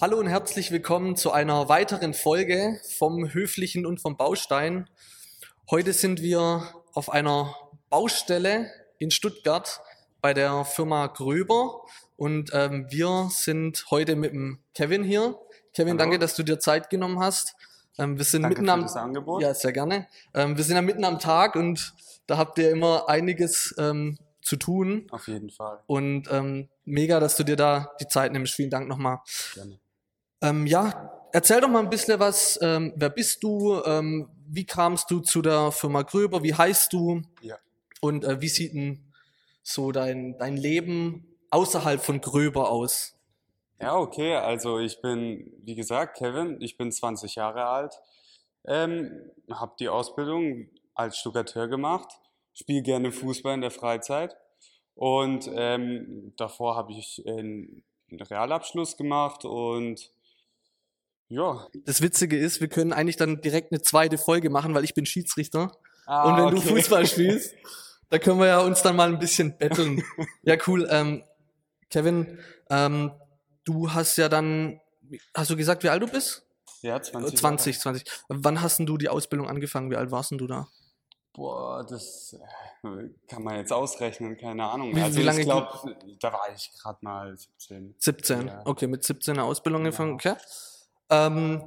Hallo 0.00 0.18
und 0.18 0.28
herzlich 0.28 0.70
willkommen 0.70 1.16
zu 1.16 1.32
einer 1.32 1.68
weiteren 1.68 2.14
Folge 2.14 2.80
vom 2.96 3.32
Höflichen 3.32 3.84
und 3.84 4.00
vom 4.00 4.16
Baustein. 4.16 4.88
Heute 5.70 5.92
sind 5.92 6.22
wir 6.22 6.62
auf 6.92 7.10
einer 7.10 7.54
Baustelle 7.90 8.70
in 8.98 9.10
Stuttgart 9.10 9.80
bei 10.20 10.34
der 10.34 10.64
Firma 10.64 11.08
Gröber 11.08 11.82
und 12.16 12.50
ähm, 12.52 12.86
wir 12.90 13.28
sind 13.32 13.86
heute 13.90 14.14
mit 14.14 14.32
dem 14.32 14.60
Kevin 14.74 15.02
hier. 15.02 15.36
Kevin, 15.74 15.90
Hallo. 15.90 15.98
danke, 15.98 16.18
dass 16.20 16.36
du 16.36 16.44
dir 16.44 16.60
Zeit 16.60 16.90
genommen 16.90 17.18
hast. 17.18 17.56
Ähm, 17.98 18.18
wir 18.18 18.24
sind 18.24 18.42
Danke 18.42 18.60
mitten 18.60 18.70
am 18.70 18.84
Angebot. 18.84 19.42
ja 19.42 19.52
sehr 19.52 19.72
gerne. 19.72 20.06
Ähm, 20.32 20.56
wir 20.56 20.62
sind 20.62 20.76
ja 20.76 20.82
mitten 20.82 21.04
am 21.04 21.18
Tag 21.18 21.56
und 21.56 21.92
da 22.28 22.36
habt 22.36 22.58
ihr 22.58 22.70
immer 22.70 23.08
einiges 23.08 23.74
ähm, 23.78 24.16
zu 24.42 24.54
tun 24.54 25.08
Auf 25.10 25.26
jeden 25.26 25.50
Fall. 25.50 25.80
und 25.88 26.30
ähm, 26.30 26.68
mega, 26.84 27.18
dass 27.18 27.36
du 27.36 27.42
dir 27.42 27.56
da 27.56 27.90
die 28.00 28.06
Zeit 28.06 28.30
nimmst. 28.32 28.54
Vielen 28.54 28.70
Dank 28.70 28.86
nochmal. 28.86 29.18
Gerne. 29.54 29.80
Ähm, 30.40 30.66
ja, 30.66 31.28
erzähl 31.32 31.60
doch 31.60 31.68
mal 31.68 31.80
ein 31.80 31.90
bisschen 31.90 32.20
was. 32.20 32.58
Ähm, 32.62 32.92
wer 32.96 33.10
bist 33.10 33.42
du? 33.42 33.82
Ähm, 33.84 34.28
wie 34.46 34.64
kamst 34.64 35.10
du 35.10 35.20
zu 35.20 35.42
der 35.42 35.72
Firma 35.72 36.02
Gröber? 36.02 36.42
Wie 36.42 36.54
heißt 36.54 36.92
du? 36.92 37.22
Ja. 37.42 37.56
Und 38.00 38.24
äh, 38.24 38.40
wie 38.40 38.48
sieht 38.48 38.74
denn 38.74 39.12
so 39.62 39.92
dein, 39.92 40.38
dein 40.38 40.56
Leben 40.56 41.36
außerhalb 41.50 42.00
von 42.00 42.20
Gröber 42.20 42.70
aus? 42.70 43.14
Ja, 43.80 43.96
okay. 43.96 44.36
Also 44.36 44.78
ich 44.78 45.00
bin, 45.00 45.52
wie 45.62 45.74
gesagt, 45.74 46.16
Kevin. 46.18 46.60
Ich 46.60 46.76
bin 46.76 46.90
20 46.90 47.34
Jahre 47.34 47.66
alt. 47.66 47.94
Ähm, 48.64 49.30
habe 49.50 49.74
die 49.78 49.88
Ausbildung 49.88 50.68
als 50.94 51.18
Stuckateur 51.18 51.68
gemacht. 51.68 52.08
Spiele 52.54 52.82
gerne 52.82 53.12
Fußball 53.12 53.54
in 53.54 53.60
der 53.60 53.70
Freizeit. 53.70 54.36
Und 54.94 55.48
ähm, 55.54 56.32
davor 56.36 56.74
habe 56.74 56.92
ich 56.92 57.22
einen 57.24 57.84
Realabschluss 58.10 58.96
gemacht 58.96 59.44
und 59.44 60.10
ja. 61.28 61.66
Das 61.84 62.00
Witzige 62.02 62.36
ist, 62.38 62.60
wir 62.60 62.68
können 62.68 62.92
eigentlich 62.92 63.16
dann 63.16 63.40
direkt 63.40 63.72
eine 63.72 63.82
zweite 63.82 64.18
Folge 64.18 64.50
machen, 64.50 64.74
weil 64.74 64.84
ich 64.84 64.94
bin 64.94 65.06
Schiedsrichter. 65.06 65.72
Ah, 66.06 66.24
Und 66.30 66.36
wenn 66.36 66.50
du 66.54 66.58
okay. 66.62 66.68
Fußball 66.68 67.06
spielst, 67.06 67.54
da 68.10 68.18
können 68.18 68.38
wir 68.40 68.46
ja 68.46 68.60
uns 68.60 68.82
dann 68.82 68.96
mal 68.96 69.08
ein 69.08 69.18
bisschen 69.18 69.56
betteln. 69.58 70.02
ja, 70.42 70.56
cool. 70.66 70.88
Ähm, 70.90 71.22
Kevin, 71.90 72.38
ähm, 72.70 73.12
du 73.64 73.92
hast 73.92 74.16
ja 74.16 74.28
dann, 74.28 74.80
hast 75.34 75.50
du 75.50 75.56
gesagt, 75.56 75.82
wie 75.82 75.88
alt 75.90 76.02
du 76.02 76.06
bist? 76.08 76.44
Ja, 76.82 77.00
20. 77.02 77.36
20, 77.38 77.80
20. 77.80 78.04
Wann 78.28 78.62
hast 78.62 78.78
denn 78.78 78.86
du 78.86 78.96
die 78.96 79.08
Ausbildung 79.08 79.48
angefangen? 79.48 79.90
Wie 79.90 79.96
alt 79.96 80.10
warst 80.10 80.30
denn 80.30 80.38
du 80.38 80.46
da? 80.46 80.68
Boah, 81.34 81.84
das 81.88 82.36
äh, 82.84 83.08
kann 83.28 83.42
man 83.42 83.56
jetzt 83.56 83.72
ausrechnen, 83.72 84.36
keine 84.36 84.64
Ahnung. 84.64 84.94
Wie- 84.94 85.00
also 85.02 85.18
wie 85.18 85.24
lange 85.24 85.40
ich 85.40 85.44
glaube, 85.46 85.96
da 86.20 86.32
war 86.32 86.48
ich 86.54 86.70
gerade 86.80 86.98
mal 87.02 87.36
17. 87.36 87.94
17. 87.98 88.46
Ja. 88.46 88.62
Okay, 88.64 88.86
mit 88.86 89.04
17 89.04 89.34
eine 89.34 89.44
Ausbildung 89.44 89.82
Genau. 89.84 89.88
angefangen. 89.88 90.14
Okay. 90.14 90.34
Ähm, 91.10 91.62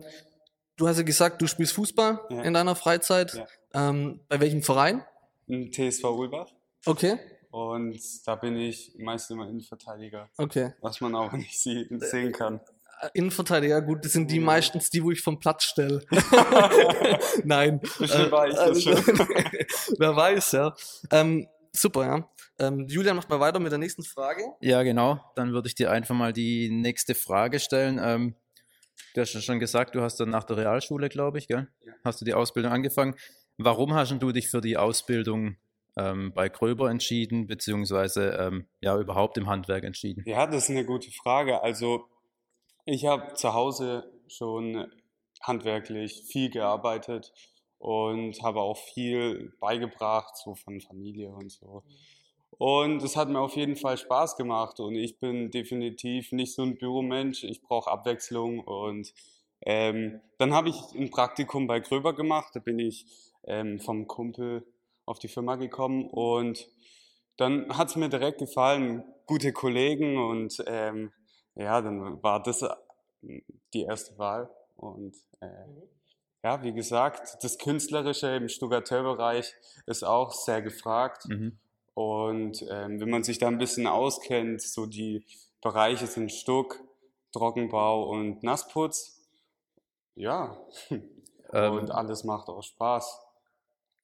du 0.77 0.87
hast 0.87 0.97
ja 0.97 1.03
gesagt, 1.03 1.41
du 1.41 1.47
spielst 1.47 1.73
Fußball 1.73 2.19
Ja. 2.29 2.41
in 2.43 2.53
deiner 2.53 2.75
Freizeit. 2.75 3.33
Ja. 3.33 3.89
Ähm, 3.89 4.21
bei 4.27 4.39
welchem 4.39 4.61
Verein? 4.63 5.03
Im 5.47 5.71
TSV 5.71 6.03
Ulbach. 6.05 6.47
Okay, 6.85 7.17
Und 7.51 7.99
da 8.25 8.35
bin 8.35 8.55
ich 8.57 8.93
meist 8.97 9.29
immer 9.31 9.47
Innenverteidiger, 9.47 10.29
okay. 10.37 10.73
was 10.81 10.99
man 11.01 11.13
auch 11.15 11.31
nicht 11.33 11.59
sehen 11.59 12.31
kann. 12.31 12.59
Äh, 13.01 13.09
Innenverteidiger, 13.13 13.81
gut, 13.81 14.03
das 14.05 14.13
sind 14.13 14.31
die 14.31 14.37
Ja. 14.37 14.41
meistens 14.43 14.89
die, 14.89 15.03
wo 15.03 15.11
ich 15.11 15.21
vom 15.21 15.39
Platz 15.39 15.63
stelle. 15.65 16.01
Nein. 17.43 17.79
Bestimmt 17.99 18.31
war 18.31 18.47
ich 18.47 18.53
das 18.55 18.63
also, 18.63 18.95
schon. 18.95 19.19
Wer 19.97 20.15
weiß, 20.15 20.51
ja. 20.53 20.73
Ähm, 21.11 21.47
super, 21.73 22.05
ja. 22.05 22.29
Ähm, 22.59 22.87
Julian 22.87 23.15
macht 23.15 23.29
mal 23.29 23.39
weiter 23.39 23.59
mit 23.59 23.71
der 23.71 23.79
nächsten 23.79 24.03
Frage. 24.03 24.43
Ja, 24.61 24.83
genau. 24.83 25.19
Dann 25.35 25.51
würde 25.53 25.67
ich 25.67 25.75
dir 25.75 25.91
einfach 25.91 26.15
mal 26.15 26.33
die 26.33 26.69
nächste 26.69 27.15
Frage 27.15 27.59
stellen. 27.59 27.99
Ähm, 28.01 28.35
du 29.13 29.21
hast 29.21 29.33
ja 29.33 29.41
schon 29.41 29.59
gesagt, 29.59 29.95
du 29.95 30.01
hast 30.01 30.19
dann 30.19 30.29
nach 30.29 30.43
der 30.43 30.57
Realschule, 30.57 31.09
glaube 31.09 31.37
ich, 31.37 31.47
gell? 31.47 31.67
Ja. 31.85 31.93
Hast 32.03 32.21
du 32.21 32.25
die 32.25 32.33
Ausbildung 32.33 32.71
angefangen. 32.71 33.15
Warum 33.57 33.93
hast 33.93 34.11
du 34.11 34.31
dich 34.31 34.47
für 34.49 34.61
die 34.61 34.77
Ausbildung 34.77 35.57
ähm, 35.97 36.33
bei 36.33 36.49
Gröber 36.49 36.89
entschieden, 36.89 37.47
beziehungsweise 37.47 38.37
ähm, 38.39 38.67
ja 38.79 38.97
überhaupt 38.97 39.37
im 39.37 39.47
Handwerk 39.47 39.83
entschieden? 39.83 40.23
Ja, 40.25 40.47
das 40.47 40.63
ist 40.63 40.69
eine 40.69 40.85
gute 40.85 41.11
Frage. 41.11 41.61
Also 41.61 42.05
ich 42.85 43.05
habe 43.05 43.33
zu 43.35 43.53
Hause 43.53 44.11
schon 44.27 44.87
handwerklich 45.41 46.23
viel 46.31 46.49
gearbeitet 46.49 47.33
und 47.77 48.41
habe 48.43 48.61
auch 48.61 48.77
viel 48.77 49.53
beigebracht, 49.59 50.37
so 50.37 50.55
von 50.55 50.79
Familie 50.81 51.31
und 51.31 51.51
so. 51.51 51.83
Und 52.57 53.01
es 53.03 53.15
hat 53.15 53.29
mir 53.29 53.39
auf 53.39 53.55
jeden 53.55 53.75
Fall 53.75 53.97
Spaß 53.97 54.35
gemacht 54.35 54.79
und 54.79 54.95
ich 54.95 55.19
bin 55.19 55.49
definitiv 55.51 56.31
nicht 56.31 56.53
so 56.53 56.61
ein 56.61 56.77
Büromensch. 56.77 57.43
Ich 57.43 57.61
brauche 57.61 57.89
Abwechslung 57.89 58.59
und 58.59 59.13
ähm, 59.61 60.21
dann 60.37 60.53
habe 60.53 60.69
ich 60.69 60.75
ein 60.93 61.09
Praktikum 61.09 61.67
bei 61.67 61.79
Gröber 61.79 62.13
gemacht. 62.13 62.51
Da 62.53 62.59
bin 62.59 62.77
ich 62.79 63.05
ähm, 63.45 63.79
vom 63.79 64.07
Kumpel 64.07 64.65
auf 65.05 65.19
die 65.19 65.27
Firma 65.27 65.55
gekommen 65.55 66.05
und 66.09 66.67
dann 67.37 67.75
hat 67.75 67.89
es 67.89 67.95
mir 67.95 68.09
direkt 68.09 68.39
gefallen, 68.39 69.03
gute 69.25 69.53
Kollegen 69.53 70.17
und 70.17 70.63
ähm, 70.67 71.11
ja, 71.55 71.81
dann 71.81 72.21
war 72.21 72.41
das 72.43 72.61
äh, 72.61 72.69
die 73.73 73.83
erste 73.83 74.17
Wahl. 74.17 74.49
Und 74.75 75.15
äh, 75.39 75.47
ja, 76.43 76.63
wie 76.63 76.73
gesagt, 76.73 77.43
das 77.43 77.57
Künstlerische 77.57 78.27
im 78.35 78.49
Stuckateurbereich 78.49 79.53
ist 79.85 80.03
auch 80.03 80.31
sehr 80.31 80.61
gefragt. 80.61 81.27
Mhm. 81.27 81.57
Und 81.93 82.65
ähm, 82.69 82.99
wenn 82.99 83.09
man 83.09 83.23
sich 83.23 83.37
da 83.37 83.47
ein 83.47 83.57
bisschen 83.57 83.87
auskennt, 83.87 84.61
so 84.61 84.85
die 84.85 85.25
Bereiche 85.61 86.07
sind 86.07 86.31
Stuck, 86.31 86.79
Trockenbau 87.33 88.09
und 88.09 88.43
Nassputz, 88.43 89.27
ja, 90.15 90.57
Ähm, 91.53 91.73
und 91.73 91.91
alles 91.91 92.23
macht 92.23 92.47
auch 92.47 92.63
Spaß. 92.63 93.19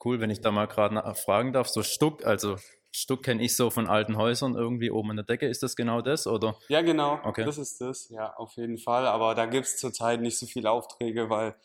Cool, 0.03 0.19
wenn 0.19 0.29
ich 0.29 0.41
da 0.41 0.51
mal 0.51 0.67
gerade 0.67 1.15
fragen 1.15 1.53
darf. 1.53 1.69
So 1.69 1.81
Stuck, 1.81 2.25
also 2.25 2.57
Stuck 2.91 3.23
kenne 3.23 3.43
ich 3.43 3.55
so 3.55 3.69
von 3.69 3.87
alten 3.87 4.17
Häusern 4.17 4.55
irgendwie 4.55 4.91
oben 4.91 5.11
in 5.11 5.15
der 5.17 5.25
Decke. 5.25 5.47
Ist 5.47 5.63
das 5.63 5.75
genau 5.75 6.01
das? 6.01 6.27
Oder? 6.27 6.57
Ja, 6.67 6.81
genau, 6.81 7.19
Okay. 7.23 7.45
das 7.45 7.57
ist 7.57 7.79
das, 7.81 8.09
ja, 8.09 8.33
auf 8.35 8.53
jeden 8.57 8.77
Fall. 8.77 9.07
Aber 9.07 9.33
da 9.33 9.45
gibt 9.45 9.65
es 9.65 9.77
zurzeit 9.77 10.21
nicht 10.21 10.37
so 10.37 10.45
viele 10.45 10.71
Aufträge, 10.71 11.29
weil 11.29 11.55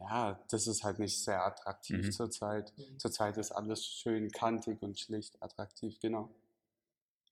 ja, 0.00 0.40
das 0.50 0.66
ist 0.66 0.82
halt 0.84 0.98
nicht 0.98 1.22
sehr 1.22 1.44
attraktiv 1.44 2.06
Mhm. 2.06 2.12
zurzeit. 2.12 2.72
Zurzeit 2.98 3.36
ist 3.36 3.52
alles 3.52 3.84
schön 3.86 4.30
kantig 4.30 4.82
und 4.82 4.98
schlicht 4.98 5.42
attraktiv, 5.42 5.98
genau. 6.00 6.30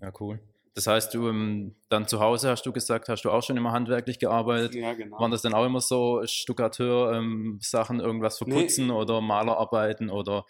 Ja, 0.01 0.13
cool. 0.21 0.39
Das 0.75 0.87
heißt, 0.87 1.13
du 1.13 1.29
ähm, 1.29 1.75
dann 1.89 2.07
zu 2.07 2.21
Hause 2.21 2.51
hast 2.51 2.65
du 2.65 2.73
gesagt, 2.73 3.09
hast 3.09 3.23
du 3.25 3.31
auch 3.31 3.43
schon 3.43 3.57
immer 3.57 3.73
handwerklich 3.73 4.21
gearbeitet? 4.21 4.75
Ja, 4.75 4.95
genau. 4.95 5.19
Waren 5.19 5.33
das 5.33 5.43
dann 5.43 5.55
auch 5.55 5.65
immer 5.67 5.81
so 5.81 6.23
Stuckateur-Sachen, 6.25 7.99
irgendwas 7.99 8.41
Nee. 8.41 8.53
verputzen 8.53 8.91
oder 8.91 9.21
Malerarbeiten 9.21 10.09
oder 10.09 10.45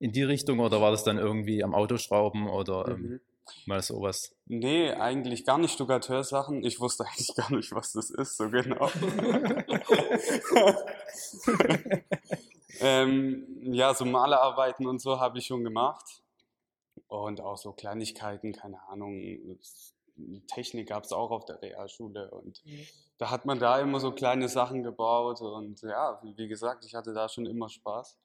in 0.00 0.10
die 0.12 0.22
Richtung 0.24 0.58
oder 0.60 0.80
war 0.80 0.90
das 0.90 1.04
dann 1.04 1.18
irgendwie 1.18 1.62
am 1.62 1.74
Autoschrauben 1.74 2.48
oder 2.48 2.88
ähm, 2.88 3.02
Mhm. 3.02 3.20
Mal 3.66 3.82
sowas? 3.82 4.34
Nee, 4.46 4.90
eigentlich 4.92 5.44
gar 5.44 5.58
nicht 5.58 5.72
Stuckateursachen. 5.72 6.64
Ich 6.64 6.80
wusste 6.80 7.04
eigentlich 7.06 7.34
gar 7.34 7.52
nicht, 7.52 7.72
was 7.72 7.92
das 7.92 8.10
ist, 8.10 8.36
so 8.36 8.48
genau. 8.50 8.90
ähm, 12.80 13.46
ja, 13.72 13.94
so 13.94 14.04
Malerarbeiten 14.04 14.86
und 14.86 15.00
so 15.00 15.20
habe 15.20 15.38
ich 15.38 15.46
schon 15.46 15.64
gemacht. 15.64 16.22
Und 17.06 17.40
auch 17.40 17.56
so 17.56 17.72
Kleinigkeiten, 17.72 18.52
keine 18.52 18.82
Ahnung. 18.88 19.58
Technik 20.48 20.88
gab 20.88 21.04
es 21.04 21.12
auch 21.12 21.30
auf 21.30 21.44
der 21.44 21.62
Realschule. 21.62 22.30
Und 22.30 22.62
da 23.18 23.30
hat 23.30 23.46
man 23.46 23.58
da 23.58 23.80
immer 23.80 24.00
so 24.00 24.12
kleine 24.12 24.48
Sachen 24.48 24.82
gebaut. 24.82 25.40
Und 25.40 25.80
ja, 25.82 26.20
wie 26.36 26.48
gesagt, 26.48 26.84
ich 26.84 26.94
hatte 26.94 27.14
da 27.14 27.28
schon 27.28 27.46
immer 27.46 27.68
Spaß. 27.68 28.18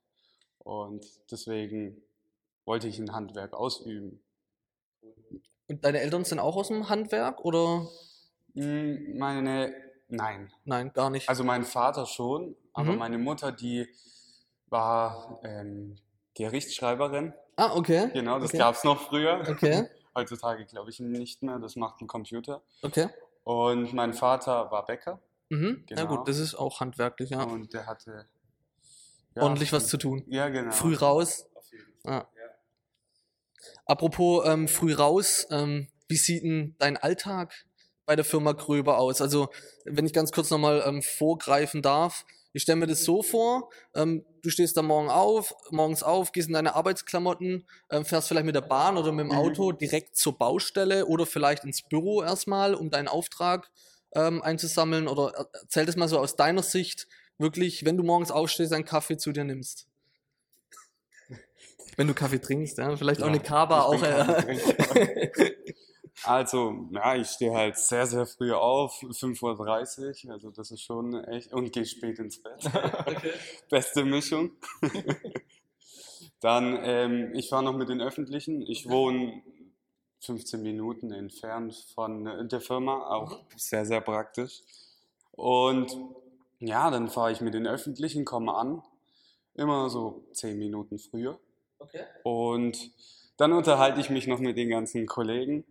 Und 0.59 1.05
deswegen 1.31 2.01
wollte 2.65 2.87
ich 2.87 2.99
ein 2.99 3.13
Handwerk 3.13 3.53
ausüben. 3.53 4.23
Und 5.67 5.83
deine 5.85 6.01
Eltern 6.01 6.25
sind 6.25 6.39
auch 6.39 6.55
aus 6.55 6.67
dem 6.67 6.89
Handwerk 6.89 7.43
oder? 7.45 7.87
Mm, 8.53 9.17
Meine, 9.17 9.73
nein. 10.09 10.51
Nein, 10.65 10.91
gar 10.93 11.09
nicht. 11.09 11.29
Also 11.29 11.43
mein 11.43 11.63
Vater 11.63 12.05
schon, 12.05 12.55
aber 12.73 12.91
Mhm. 12.93 12.97
meine 12.99 13.17
Mutter, 13.17 13.51
die 13.51 13.87
war 14.67 15.39
ähm, 15.43 15.95
Gerichtsschreiberin. 16.35 17.33
ah, 17.57 17.75
okay. 17.75 18.09
Genau, 18.13 18.39
das 18.39 18.49
okay. 18.49 18.57
gab's 18.57 18.83
noch 18.83 19.01
früher. 19.01 19.43
Okay, 19.47 19.87
Heutzutage 20.15 20.65
glaube 20.65 20.89
ich 20.91 20.99
nicht 20.99 21.41
mehr, 21.41 21.57
das 21.59 21.75
macht 21.75 22.01
ein 22.01 22.07
Computer. 22.07 22.61
okay. 22.81 23.09
Und 23.43 23.93
mein 23.93 24.13
Vater 24.13 24.71
war 24.71 24.85
Bäcker 24.85 25.19
Mhm. 25.49 25.83
Ja 25.89 25.97
Genau. 25.97 26.15
gut, 26.17 26.27
das 26.27 26.37
ist 26.39 26.55
auch 26.55 26.79
handwerklich, 26.79 27.31
ja. 27.31 27.43
und 27.43 27.73
der 27.73 27.85
hatte 27.85 28.25
ja, 29.35 29.41
Ordentlich 29.43 29.73
was 29.73 29.87
zu 29.87 29.97
tun. 29.97 30.23
Ja, 30.27 30.47
genau. 30.49 30.71
Früh 30.71 30.95
raus. 30.95 31.47
Auf 31.55 31.71
jeden 31.71 31.83
Fall. 32.03 32.21
Ah. 32.21 32.27
Apropos 33.85 34.45
ähm, 34.45 34.67
früh 34.67 34.93
raus, 34.93 35.47
ähm, 35.51 35.87
wie 36.07 36.17
sieht 36.17 36.43
denn 36.43 36.75
dein 36.79 36.97
Alltag 36.97 37.65
bei 38.05 38.15
der 38.15 38.25
Firma 38.25 38.51
Gröber 38.53 38.97
aus? 38.97 39.21
Also, 39.21 39.49
wenn 39.85 40.05
ich 40.05 40.13
ganz 40.13 40.31
kurz 40.31 40.49
nochmal 40.49 40.83
ähm, 40.85 41.01
vorgreifen 41.01 41.81
darf, 41.81 42.25
ich 42.53 42.61
stelle 42.63 42.75
mir 42.77 42.87
das 42.87 43.03
so 43.03 43.23
vor, 43.23 43.69
ähm, 43.95 44.25
du 44.43 44.49
stehst 44.49 44.77
da 44.77 44.83
morgen 44.83 45.09
auf, 45.09 45.55
morgens 45.71 46.03
auf, 46.03 46.31
gehst 46.31 46.47
in 46.47 46.53
deine 46.53 46.75
Arbeitsklamotten, 46.75 47.67
ähm, 47.89 48.05
fährst 48.05 48.27
vielleicht 48.27 48.45
mit 48.45 48.55
der 48.55 48.61
Bahn 48.61 48.95
oder 48.97 49.11
mit 49.11 49.25
dem 49.25 49.31
Mhm. 49.31 49.35
Auto 49.35 49.71
direkt 49.71 50.15
zur 50.17 50.37
Baustelle 50.37 51.07
oder 51.07 51.25
vielleicht 51.25 51.63
ins 51.63 51.81
Büro 51.81 52.21
erstmal, 52.21 52.75
um 52.75 52.91
deinen 52.91 53.07
Auftrag 53.07 53.71
ähm, 54.13 54.41
einzusammeln? 54.43 55.07
Oder 55.07 55.47
erzähl 55.53 55.85
das 55.87 55.95
mal 55.95 56.07
so 56.07 56.19
aus 56.19 56.35
deiner 56.35 56.63
Sicht, 56.63 57.07
wirklich, 57.39 57.85
wenn 57.85 57.97
du 57.97 58.03
morgens 58.03 58.29
aufstehst, 58.31 58.71
einen 58.73 58.85
Kaffee 58.85 59.17
zu 59.17 59.31
dir 59.31 59.43
nimmst. 59.43 59.87
Wenn 61.97 62.07
du 62.07 62.13
Kaffee 62.13 62.39
trinkst, 62.39 62.77
ja, 62.77 62.95
vielleicht 62.95 63.21
auch 63.21 63.27
Ja, 63.27 63.33
eine 63.33 63.41
Kaba 63.41 63.81
auch. 63.83 63.99
Kaffeetrinker. 64.01 65.51
Also, 66.25 66.87
ja, 66.91 67.15
ich 67.15 67.27
stehe 67.27 67.53
halt 67.53 67.75
sehr, 67.77 68.05
sehr 68.05 68.25
früh 68.25 68.53
auf, 68.53 69.01
5.30 69.01 70.27
Uhr, 70.27 70.31
also 70.33 70.51
das 70.51 70.71
ist 70.71 70.81
schon 70.81 71.21
echt, 71.25 71.51
und 71.51 71.73
gehe 71.73 71.85
spät 71.85 72.19
ins 72.19 72.41
Bett. 72.41 72.63
Beste 73.69 74.05
Mischung. 74.05 74.51
Dann, 76.39 76.79
ähm, 76.83 77.31
ich 77.33 77.49
fahre 77.49 77.63
noch 77.63 77.75
mit 77.75 77.89
den 77.89 77.99
Öffentlichen. 77.99 78.61
Ich 78.61 78.87
wohne 78.87 79.41
15 80.21 80.61
Minuten 80.61 81.11
entfernt 81.11 81.75
von 81.93 82.47
der 82.47 82.61
Firma, 82.61 83.07
auch 83.07 83.39
sehr, 83.57 83.85
sehr 83.85 83.99
praktisch. 84.01 84.61
Und 85.31 85.97
ja, 86.59 86.89
dann 86.91 87.09
fahre 87.09 87.31
ich 87.31 87.41
mit 87.41 87.53
den 87.53 87.67
Öffentlichen, 87.67 88.23
komme 88.23 88.53
an, 88.53 88.81
immer 89.55 89.89
so 89.89 90.23
10 90.33 90.57
Minuten 90.57 90.99
früher. 90.99 91.39
Okay. 91.83 92.03
Und 92.23 92.91
dann 93.37 93.53
unterhalte 93.53 93.99
ich 93.99 94.09
mich 94.09 94.27
noch 94.27 94.39
mit 94.39 94.57
den 94.57 94.69
ganzen 94.69 95.05
Kollegen. 95.05 95.65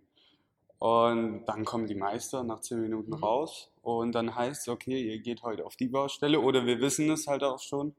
Und 0.78 1.44
dann 1.46 1.64
kommen 1.64 1.86
die 1.86 1.94
Meister 1.94 2.42
nach 2.42 2.60
10 2.60 2.80
Minuten 2.80 3.10
Mhm. 3.16 3.22
raus. 3.24 3.70
Und 3.82 4.12
dann 4.12 4.34
heißt 4.34 4.62
es, 4.62 4.68
okay, 4.68 5.00
ihr 5.00 5.20
geht 5.20 5.42
heute 5.42 5.64
auf 5.64 5.76
die 5.76 5.88
Baustelle 5.88 6.40
oder 6.40 6.66
wir 6.66 6.80
wissen 6.80 7.08
es 7.10 7.26
halt 7.26 7.42
auch 7.44 7.60
schon. 7.60 7.94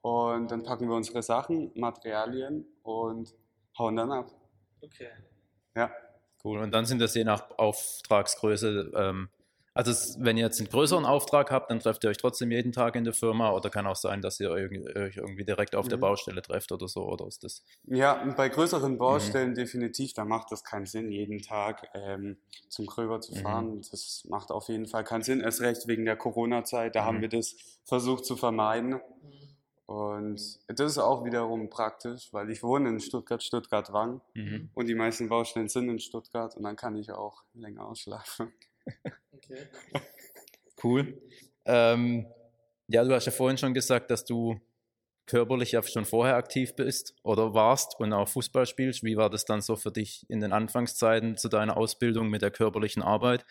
Und 0.00 0.50
dann 0.50 0.62
packen 0.64 0.88
wir 0.88 0.96
unsere 0.96 1.22
Sachen, 1.22 1.70
Materialien 1.74 2.66
und 2.82 3.34
hauen 3.78 3.96
dann 3.96 4.10
ab. 4.12 4.30
okay. 4.82 5.08
Ja. 5.76 5.90
Cool. 6.44 6.58
Und 6.60 6.72
dann 6.72 6.86
sind 6.86 7.00
das 7.00 7.14
je 7.14 7.24
nach 7.24 7.50
Auftragsgröße, 7.58 8.92
ähm, 8.96 9.28
also 9.78 9.92
es, 9.92 10.16
wenn 10.18 10.36
ihr 10.36 10.44
jetzt 10.44 10.58
einen 10.60 10.68
größeren 10.68 11.04
Auftrag 11.04 11.52
habt, 11.52 11.70
dann 11.70 11.78
trefft 11.78 12.02
ihr 12.04 12.10
euch 12.10 12.16
trotzdem 12.16 12.50
jeden 12.50 12.72
Tag 12.72 12.96
in 12.96 13.04
der 13.04 13.12
Firma 13.14 13.52
oder 13.52 13.70
kann 13.70 13.86
auch 13.86 13.94
sein, 13.96 14.20
dass 14.20 14.40
ihr 14.40 14.50
euch 14.50 14.62
irgendwie 14.72 15.44
direkt 15.44 15.76
auf 15.76 15.86
der 15.86 15.96
Mhm. 15.96 16.00
Baustelle 16.00 16.42
trefft 16.42 16.72
oder 16.72 16.88
so, 16.88 17.04
oder 17.08 17.26
ist 17.28 17.44
das? 17.44 17.64
Ja, 17.84 18.22
bei 18.36 18.48
größeren 18.48 18.98
Mhm. 18.98 18.98
Baustellen 18.98 19.54
definitiv, 19.54 20.12
da 20.12 20.24
macht 20.24 20.52
das 20.52 20.62
keinen 20.64 20.86
Sinn, 20.86 21.10
jeden 21.10 21.40
Tag 21.42 21.88
ähm, 21.94 22.38
zum 22.68 22.86
Kröber 22.86 23.20
zu 23.20 23.32
Mhm. 23.32 23.34
fahren. 23.34 23.80
Das 23.90 24.24
macht 24.28 24.50
auf 24.50 24.68
jeden 24.68 24.86
Fall 24.86 25.04
keinen 25.04 25.22
Sinn, 25.22 25.40
erst 25.40 25.60
recht 25.60 25.86
wegen 25.86 26.04
der 26.04 26.16
Corona-Zeit. 26.16 26.94
Da 26.96 27.04
haben 27.04 27.20
Mhm. 27.20 27.22
wir 27.22 27.28
das 27.28 27.56
versucht 27.84 28.24
zu 28.26 28.36
vermeiden. 28.36 29.00
Und 29.86 30.60
das 30.68 30.92
ist 30.92 30.98
auch 30.98 31.24
wiederum 31.24 31.70
praktisch, 31.70 32.32
weil 32.32 32.50
ich 32.50 32.62
wohne 32.62 32.90
in 32.90 33.00
Stuttgart, 33.00 33.42
Stuttgart-Wang 33.42 34.20
Mhm. 34.34 34.68
und 34.74 34.86
die 34.86 34.94
meisten 34.94 35.28
Baustellen 35.28 35.68
sind 35.68 35.88
in 35.88 35.98
Stuttgart 35.98 36.56
und 36.56 36.64
dann 36.64 36.76
kann 36.76 36.96
ich 36.96 37.10
auch 37.12 37.44
länger 37.54 37.86
ausschlafen. 37.86 38.52
okay. 39.38 39.66
Cool. 40.82 41.20
Ähm, 41.64 42.26
ja, 42.88 43.04
du 43.04 43.14
hast 43.14 43.26
ja 43.26 43.32
vorhin 43.32 43.58
schon 43.58 43.74
gesagt, 43.74 44.10
dass 44.10 44.24
du 44.24 44.60
körperlich 45.26 45.72
ja 45.72 45.82
schon 45.82 46.06
vorher 46.06 46.36
aktiv 46.36 46.74
bist 46.74 47.14
oder 47.22 47.52
warst 47.52 48.00
und 48.00 48.12
auch 48.12 48.28
Fußball 48.28 48.66
spielst. 48.66 49.04
Wie 49.04 49.16
war 49.16 49.28
das 49.28 49.44
dann 49.44 49.60
so 49.60 49.76
für 49.76 49.92
dich 49.92 50.24
in 50.28 50.40
den 50.40 50.52
Anfangszeiten 50.52 51.36
zu 51.36 51.48
deiner 51.48 51.76
Ausbildung 51.76 52.30
mit 52.30 52.42
der 52.42 52.50
körperlichen 52.50 53.02
Arbeit? 53.02 53.44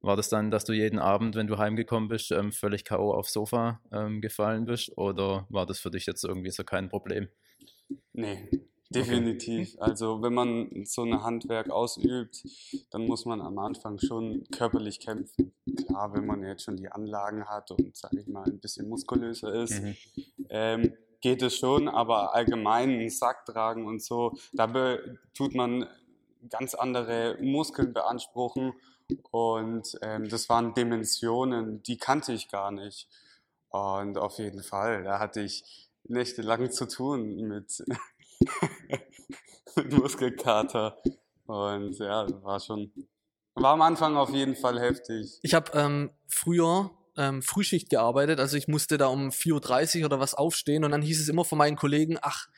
War 0.00 0.16
das 0.16 0.28
dann, 0.28 0.50
dass 0.50 0.64
du 0.64 0.74
jeden 0.74 0.98
Abend, 0.98 1.34
wenn 1.34 1.46
du 1.46 1.56
heimgekommen 1.56 2.10
bist, 2.10 2.30
ähm, 2.30 2.52
völlig 2.52 2.84
K.O. 2.84 3.14
aufs 3.14 3.32
Sofa 3.32 3.80
ähm, 3.90 4.20
gefallen 4.20 4.66
bist? 4.66 4.92
Oder 4.98 5.46
war 5.48 5.64
das 5.64 5.80
für 5.80 5.90
dich 5.90 6.04
jetzt 6.04 6.24
irgendwie 6.24 6.50
so 6.50 6.62
kein 6.62 6.90
Problem? 6.90 7.28
Nee, 8.12 8.46
definitiv. 8.90 9.76
Also 9.80 10.22
wenn 10.22 10.34
man 10.34 10.84
so 10.84 11.02
ein 11.02 11.22
Handwerk 11.22 11.70
ausübt, 11.70 12.44
dann 12.90 13.06
muss 13.06 13.24
man 13.24 13.40
am 13.40 13.58
Anfang 13.58 13.98
schon 13.98 14.44
körperlich 14.50 15.00
kämpfen. 15.00 15.52
Klar, 15.86 16.12
wenn 16.14 16.26
man 16.26 16.42
jetzt 16.42 16.62
schon 16.64 16.76
die 16.76 16.88
Anlagen 16.88 17.44
hat 17.46 17.70
und, 17.70 17.96
sage 17.96 18.20
ich 18.20 18.26
mal, 18.26 18.44
ein 18.44 18.58
bisschen 18.60 18.88
muskulöser 18.88 19.52
ist, 19.54 19.82
Mhm. 19.82 19.96
ähm, 20.50 20.92
geht 21.20 21.42
es 21.42 21.56
schon, 21.56 21.88
aber 21.88 22.34
allgemein 22.34 22.90
einen 22.90 23.10
Sack 23.10 23.46
tragen 23.46 23.86
und 23.86 24.02
so, 24.02 24.36
da 24.52 24.70
tut 25.32 25.54
man 25.54 25.86
ganz 26.50 26.74
andere 26.74 27.38
Muskeln 27.40 27.94
beanspruchen 27.94 28.74
und 29.30 29.98
ähm, 30.02 30.28
das 30.28 30.48
waren 30.50 30.74
Dimensionen, 30.74 31.82
die 31.82 31.96
kannte 31.96 32.32
ich 32.32 32.48
gar 32.50 32.70
nicht. 32.70 33.08
Und 33.70 34.18
auf 34.18 34.38
jeden 34.38 34.62
Fall, 34.62 35.02
da 35.04 35.18
hatte 35.18 35.40
ich 35.40 35.88
nächtelang 36.06 36.70
zu 36.70 36.86
tun 36.86 37.36
mit, 37.48 37.82
mit 39.76 39.92
Muskelkater. 39.92 40.96
Und 41.46 41.98
ja, 41.98 42.26
war 42.42 42.60
schon, 42.60 42.92
war 43.54 43.72
am 43.72 43.82
Anfang 43.82 44.16
auf 44.16 44.30
jeden 44.30 44.56
Fall 44.56 44.80
heftig. 44.80 45.38
Ich 45.42 45.54
habe 45.54 45.72
ähm, 45.74 46.10
früher 46.26 46.90
ähm, 47.16 47.42
Frühschicht 47.42 47.90
gearbeitet, 47.90 48.40
also 48.40 48.56
ich 48.56 48.68
musste 48.68 48.98
da 48.98 49.06
um 49.06 49.28
4.30 49.28 50.00
Uhr 50.00 50.06
oder 50.06 50.20
was 50.20 50.34
aufstehen 50.34 50.84
und 50.84 50.90
dann 50.90 51.02
hieß 51.02 51.20
es 51.20 51.28
immer 51.28 51.44
von 51.44 51.58
meinen 51.58 51.76
Kollegen, 51.76 52.18
ach, 52.20 52.48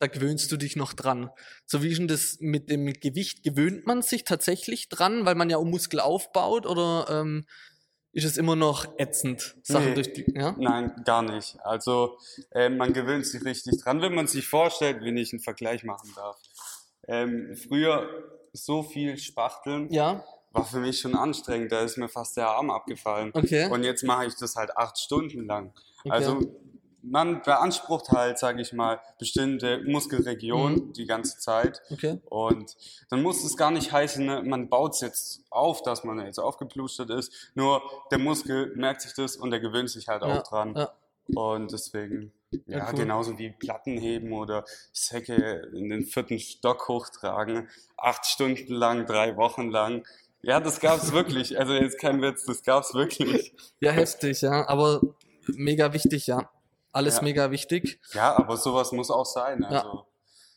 da 0.00 0.06
gewöhnst 0.06 0.50
du 0.50 0.56
dich 0.56 0.76
noch 0.76 0.94
dran. 0.94 1.30
So 1.66 1.82
wie 1.82 1.88
ist 1.88 1.98
denn 1.98 2.08
das 2.08 2.38
mit 2.40 2.70
dem 2.70 2.86
Gewicht? 2.86 3.42
Gewöhnt 3.42 3.86
man 3.86 4.00
sich 4.00 4.24
tatsächlich 4.24 4.88
dran, 4.88 5.26
weil 5.26 5.34
man 5.34 5.50
ja 5.50 5.58
um 5.58 5.70
Muskel 5.70 6.00
aufbaut 6.00 6.66
oder 6.66 7.06
ähm, 7.10 7.44
ist 8.12 8.24
es 8.24 8.36
immer 8.36 8.56
noch 8.56 8.86
ätzend, 8.98 9.56
Sachen 9.62 9.88
Nee. 9.90 9.94
durch 9.94 10.12
die, 10.12 10.24
ja? 10.34 10.54
Nein, 10.58 10.92
gar 11.04 11.22
nicht. 11.22 11.58
Also 11.62 12.18
ähm, 12.52 12.76
man 12.76 12.92
gewöhnt 12.92 13.26
sich 13.26 13.44
richtig 13.44 13.80
dran, 13.82 14.00
wenn 14.02 14.14
man 14.14 14.26
sich 14.26 14.46
vorstellt, 14.46 15.02
wenn 15.02 15.16
ich 15.16 15.32
einen 15.32 15.40
Vergleich 15.40 15.84
machen 15.84 16.10
darf. 16.16 16.36
Ähm, 17.08 17.56
früher 17.56 18.08
so 18.52 18.82
viel 18.82 19.16
Spachteln 19.16 19.90
Ja, 19.92 20.24
war 20.52 20.64
für 20.64 20.80
mich 20.80 20.98
schon 21.00 21.14
anstrengend, 21.14 21.70
da 21.70 21.82
ist 21.82 21.96
mir 21.96 22.08
fast 22.08 22.36
der 22.36 22.48
Arm 22.48 22.70
abgefallen. 22.70 23.30
okay. 23.32 23.68
Und 23.70 23.84
jetzt 23.84 24.02
mache 24.02 24.26
ich 24.26 24.34
das 24.34 24.56
halt 24.56 24.76
acht 24.76 24.98
Stunden 24.98 25.46
lang. 25.46 25.72
okay. 26.04 26.10
Also 26.10 26.40
man 27.02 27.42
beansprucht 27.42 28.10
halt, 28.10 28.38
sage 28.38 28.60
ich 28.60 28.72
mal, 28.72 29.00
bestimmte 29.18 29.82
Muskelregionen 29.84 30.88
Mhm. 30.88 30.92
die 30.92 31.06
ganze 31.06 31.38
Zeit. 31.38 31.80
okay. 31.90 32.20
Und 32.28 32.76
dann 33.08 33.22
muss 33.22 33.42
es 33.44 33.56
gar 33.56 33.70
nicht 33.70 33.92
heißen, 33.92 34.24
ne, 34.24 34.42
man 34.44 34.68
baut 34.68 34.94
es 34.94 35.00
jetzt 35.00 35.42
auf, 35.50 35.82
dass 35.82 36.04
man 36.04 36.18
jetzt 36.24 36.38
aufgeplustert 36.38 37.10
ist. 37.10 37.32
Nur 37.54 37.82
der 38.10 38.18
Muskel 38.18 38.72
merkt 38.76 39.02
sich 39.02 39.14
das 39.14 39.36
und 39.36 39.50
der 39.50 39.60
gewöhnt 39.60 39.90
sich 39.90 40.08
halt 40.08 40.22
Ja, 40.22 40.38
auch 40.38 40.42
dran. 40.42 40.74
ja. 40.76 40.92
Und 41.34 41.70
deswegen, 41.72 42.32
ja, 42.66 42.78
Ja, 42.78 42.88
cool. 42.90 42.98
genauso 42.98 43.38
wie 43.38 43.50
Platten 43.50 43.96
heben 43.98 44.32
oder 44.32 44.64
Säcke 44.92 45.70
in 45.72 45.88
den 45.88 46.04
vierten 46.04 46.38
Stock 46.40 46.88
hochtragen, 46.88 47.68
acht 47.96 48.26
Stunden 48.26 48.74
lang, 48.74 49.06
drei 49.06 49.36
Wochen 49.36 49.70
lang. 49.70 50.04
Ja, 50.42 50.58
das 50.58 50.80
gab's 50.80 51.12
wirklich. 51.12 51.58
Also 51.58 51.72
jetzt 51.74 51.98
kein 51.98 52.20
Witz, 52.20 52.44
das 52.46 52.62
gab's 52.62 52.94
wirklich. 52.94 53.54
Ja, 53.80 53.92
heftig, 53.92 54.40
ja, 54.40 54.66
aber 54.68 55.00
mega 55.46 55.92
wichtig, 55.92 56.26
ja. 56.26 56.50
Alles 56.92 57.16
Ja. 57.16 57.22
mega 57.22 57.50
wichtig. 57.50 58.00
Ja, 58.12 58.36
aber 58.36 58.56
sowas 58.56 58.92
muss 58.92 59.10
auch 59.10 59.26
sein. 59.26 59.64
Also 59.64 60.06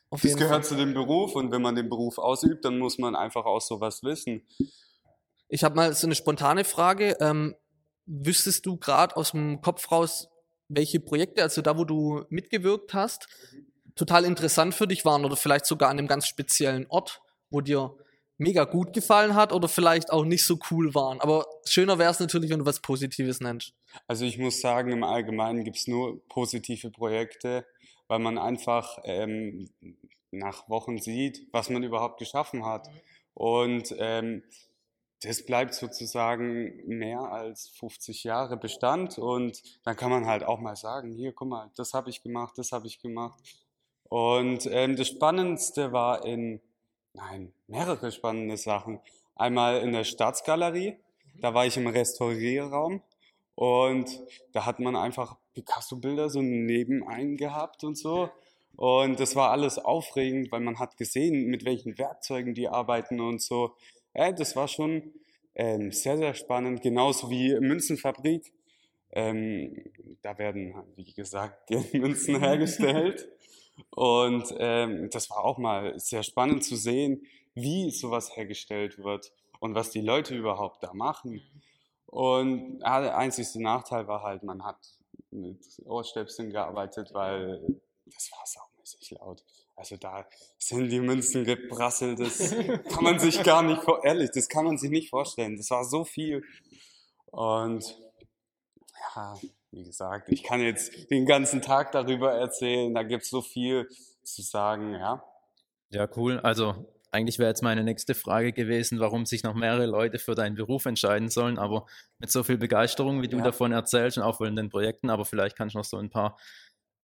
Auf 0.10 0.22
das 0.22 0.36
gehört 0.36 0.52
Fall. 0.52 0.63
zu 0.63 0.75
dem 0.75 0.94
Beruf 0.94 1.36
und 1.36 1.52
wenn 1.52 1.62
man 1.62 1.75
den 1.75 1.90
Beruf 1.90 2.18
ausübt, 2.18 2.66
dann 2.66 2.78
muss 2.80 2.98
man 2.98 3.16
einfach 3.16 3.46
auch 3.46 3.62
sowas 3.62 4.04
wissen. 4.04 4.48
Ich 5.48 5.63
habe 5.63 5.75
mal 5.75 5.94
so 5.94 6.08
eine 6.08 6.16
spontane 6.16 6.63
Frage. 6.63 7.18
Ähm, 7.20 7.56
wüsstest 8.06 8.66
du 8.66 8.78
gerade 8.78 9.16
aus 9.16 9.32
dem 9.32 9.62
Kopf 9.62 9.92
raus, 9.92 10.28
welche 10.68 11.00
Projekte, 11.00 11.42
also 11.44 11.62
da, 11.62 11.78
wo 11.78 11.86
du 11.86 12.25
mitgewirkt 12.30 12.94
hast, 12.94 13.28
total 13.96 14.25
interessant 14.25 14.74
für 14.75 14.88
dich 14.88 15.06
waren 15.06 15.24
oder 15.25 15.36
vielleicht 15.36 15.66
sogar 15.66 15.90
an 15.90 16.00
einem 16.00 16.08
ganz 16.08 16.28
speziellen 16.28 16.86
Ort, 16.90 17.22
wo 17.50 17.62
dir 17.62 17.96
mega 18.44 18.66
gut 18.66 18.94
gefallen 18.94 19.36
hat 19.36 19.52
oder 19.52 19.68
vielleicht 19.68 20.12
auch 20.12 20.26
nicht 20.26 20.46
so 20.46 20.60
cool 20.70 20.94
waren. 20.94 21.20
Aber 21.22 21.46
schöner 21.66 21.98
wäre 21.98 22.12
es 22.12 22.20
natürlich, 22.20 22.52
wenn 22.52 22.60
du 22.60 22.66
was 22.66 22.82
Positives 22.82 23.40
nennst. 23.40 23.74
Also 24.08 24.26
ich 24.26 24.38
muss 24.38 24.62
sagen, 24.62 24.92
im 24.92 25.04
Allgemeinen 25.04 25.64
gibt's 25.64 25.88
nur 25.88 26.24
positive 26.28 26.92
Projekte, 26.92 27.66
weil 28.08 28.20
man 28.20 28.38
einfach 28.38 29.00
ähm, 29.06 29.70
nach 30.32 30.68
Wochen 30.70 31.00
sieht, 31.00 31.48
was 31.52 31.70
man 31.70 31.84
überhaupt 31.84 32.20
geschaffen 32.20 32.66
hat. 32.66 32.90
Und 33.34 33.96
ähm, 33.98 34.44
das 35.22 35.46
bleibt 35.46 35.74
sozusagen 35.74 36.86
mehr 36.86 37.22
als 37.22 37.70
50 37.80 38.24
Jahre 38.24 38.58
Bestand. 38.58 39.18
Und 39.18 39.62
dann 39.84 39.96
kann 39.96 40.12
man 40.12 40.28
halt 40.28 40.44
auch 40.44 40.60
mal 40.60 40.76
sagen, 40.76 41.12
hier, 41.12 41.32
guck 41.32 41.48
mal, 41.48 41.72
das 41.76 41.94
habe 41.94 42.10
ich 42.10 42.22
gemacht, 42.22 42.58
das 42.58 42.72
habe 42.72 42.88
ich 42.88 43.00
gemacht. 43.00 43.40
Und 44.10 44.68
ähm, 44.70 44.96
das 44.96 45.08
Spannendste 45.08 45.92
war 45.92 46.26
in, 46.26 46.62
nein, 47.13 47.53
mehrere 47.67 48.12
spannende 48.12 48.58
Sachen. 48.58 49.00
Einmal 49.36 49.82
in 49.82 49.91
der 49.91 50.03
Staatsgalerie, 50.03 50.98
da 51.39 51.53
war 51.53 51.65
ich 51.65 51.77
im 51.77 51.88
Restaurierraum 51.88 53.01
und 53.55 54.22
da 54.51 54.65
hat 54.65 54.79
man 54.79 54.96
einfach 54.96 55.38
Picasso-Bilder 55.53 56.29
so 56.29 56.41
nebenein 56.41 57.38
gehabt 57.38 57.84
und 57.84 57.98
so. 57.98 58.29
Und 58.75 59.20
das 59.20 59.36
war 59.36 59.51
alles 59.51 59.77
aufregend, 59.77 60.51
weil 60.51 60.62
man 60.62 60.79
hat 60.79 60.98
gesehen, 60.98 61.46
mit 61.46 61.63
welchen 61.63 61.98
Werkzeugen 61.98 62.55
die 62.55 62.67
arbeiten 62.67 63.20
und 63.20 63.41
so. 63.41 63.75
Ja, 64.15 64.32
das 64.32 64.55
war 64.55 64.67
schon 64.67 65.13
ähm, 65.55 65.91
sehr, 65.91 66.17
sehr 66.17 66.34
spannend. 66.34 66.82
Genauso 66.82 67.29
wie 67.29 67.60
Münzenfabrik. 67.60 68.51
Ähm, 69.12 69.84
da 70.24 70.38
werden, 70.39 70.74
wie 70.96 71.13
gesagt, 71.13 71.70
Münzen 71.93 72.39
hergestellt. 72.39 73.29
Und 73.96 74.54
ähm, 74.58 75.10
das 75.12 75.30
war 75.30 75.44
auch 75.46 75.58
mal 75.58 75.98
sehr 76.00 76.24
spannend 76.24 76.64
zu 76.64 76.76
sehen, 76.76 77.26
wie 77.54 77.92
sowas 77.92 78.36
hergestellt 78.36 78.98
wird 78.98 79.32
und 79.60 79.76
was 79.76 79.92
die 79.92 80.02
Leute 80.02 80.36
überhaupt 80.36 80.84
da 80.84 80.94
machen. 80.94 81.42
Und 82.08 82.80
ja, 82.82 83.02
der 83.02 83.18
einzigste 83.18 83.62
Nachteil 83.62 84.08
war 84.08 84.24
halt, 84.24 84.44
man 84.44 84.64
hat 84.64 84.78
mit 85.32 85.60
Ohrstöpseln 85.86 86.50
gearbeitet, 86.52 87.14
weil 87.14 87.80
das 88.06 88.32
war 88.32 88.44
saumäßig 88.46 89.12
laut. 89.12 89.44
Also 89.76 89.98
da 89.98 90.26
sind 90.58 90.90
die 90.90 91.00
Münzen 91.00 91.44
geprasselt, 91.44 92.20
das 92.20 92.52
kann 92.90 93.04
man 93.04 93.20
sich 93.20 93.42
gar 93.44 93.64
nicht, 93.64 93.82
vor- 93.82 94.04
ehrlich, 94.06 94.30
das 94.34 94.48
kann 94.48 94.66
man 94.66 94.78
sich 94.78 94.92
nicht 94.92 95.10
vorstellen. 95.10 95.58
Das 95.58 95.70
war 95.72 95.86
so 95.86 96.04
viel. 96.04 96.44
Und 97.32 97.98
ja, 99.16 99.36
wie 99.74 99.84
gesagt, 99.84 100.30
ich 100.30 100.44
kann 100.44 100.62
jetzt 100.62 101.10
den 101.10 101.25
ganzen 101.25 101.62
Tag 101.62 101.92
darüber 101.92 102.32
erzählen, 102.34 102.94
da 102.94 103.03
gibt 103.03 103.24
es 103.24 103.30
so 103.30 103.42
viel 103.42 103.88
zu 104.24 104.42
sagen, 104.42 104.94
ja. 104.94 105.24
Ja, 105.89 106.08
cool. 106.15 106.39
Also 106.39 106.86
eigentlich 107.12 107.38
wäre 107.38 107.50
jetzt 107.50 107.62
meine 107.62 107.84
nächste 107.84 108.15
Frage 108.15 108.53
gewesen, 108.53 109.00
warum 109.00 109.25
sich 109.25 109.44
noch 109.44 109.53
mehrere 109.53 109.86
Leute 109.86 110.18
für 110.18 110.36
deinen 110.36 110.56
Beruf 110.56 110.86
entscheiden 110.86 111.30
sollen, 111.30 111.60
aber 111.60 111.86
mit 112.20 112.32
so 112.32 112.44
viel 112.44 112.58
Begeisterung, 112.58 113.22
wie 113.22 113.27
du 113.27 113.38
Ja. 113.38 113.44
davon 113.44 113.72
erzählst 113.72 114.18
und 114.18 114.24
auch 114.24 114.38
von 114.38 114.56
den 114.56 114.70
Projekten, 114.70 115.10
aber 115.10 115.25
vielleicht 115.25 115.56
kannst 115.56 115.75
du 115.75 115.80
noch 115.80 115.86
so 115.86 115.98
ein 115.98 116.10
paar 116.10 116.38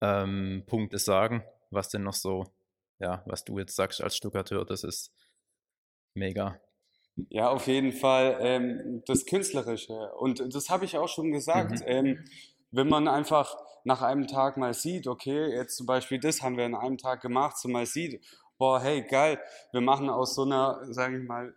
ähm, 0.01 0.63
Punkte 0.65 0.97
sagen, 0.97 1.43
was 1.69 1.89
denn 1.89 2.03
noch 2.03 2.13
so, 2.13 2.45
ja, 2.99 3.23
was 3.25 3.45
du 3.45 3.59
jetzt 3.59 3.75
sagst 3.75 4.01
als 4.01 4.15
Stuckateur, 4.15 4.65
das 4.65 4.83
ist 4.83 5.11
mega. 6.15 6.59
Ja, 7.29 7.49
auf 7.49 7.67
jeden 7.67 7.91
Fall 7.91 8.38
ähm, 8.39 9.03
das 9.05 9.25
Künstlerische. 9.25 10.11
Und 10.13 10.41
das 10.55 10.69
habe 10.69 10.85
ich 10.85 10.97
auch 10.97 11.09
schon 11.09 11.31
gesagt. 11.31 11.71
Mhm. 11.71 11.83
Ähm, 11.85 12.25
wenn 12.71 12.88
man 12.88 13.07
einfach 13.07 13.57
nach 13.83 14.01
einem 14.01 14.27
Tag 14.27 14.57
mal 14.57 14.73
sieht, 14.73 15.07
okay, 15.07 15.51
jetzt 15.51 15.77
zum 15.77 15.85
Beispiel 15.85 16.19
das 16.19 16.41
haben 16.41 16.57
wir 16.57 16.65
in 16.65 16.75
einem 16.75 16.97
Tag 16.97 17.21
gemacht, 17.21 17.57
so 17.57 17.69
mal 17.69 17.85
sieht, 17.85 18.23
boah, 18.57 18.79
hey, 18.81 19.03
geil, 19.03 19.39
wir 19.71 19.81
machen 19.81 20.09
aus 20.09 20.35
so 20.35 20.43
einer, 20.43 20.81
sage 20.93 21.17
ich 21.17 21.27
mal, 21.27 21.53